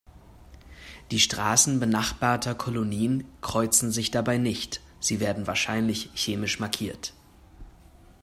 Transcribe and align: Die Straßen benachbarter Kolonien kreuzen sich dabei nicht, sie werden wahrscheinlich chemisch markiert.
Die 1.11 1.19
Straßen 1.19 1.79
benachbarter 1.79 2.55
Kolonien 2.55 3.23
kreuzen 3.41 3.91
sich 3.91 4.09
dabei 4.09 4.39
nicht, 4.39 4.81
sie 4.99 5.19
werden 5.19 5.45
wahrscheinlich 5.45 6.09
chemisch 6.15 6.59
markiert. 6.59 7.13